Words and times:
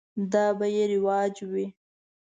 دا 0.33 0.45
به 0.57 0.65
یې 0.75 0.83
رواج 0.93 1.35
وي. 1.51 1.67